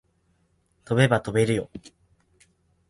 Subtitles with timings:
[0.83, 1.69] 飛べば飛べるよ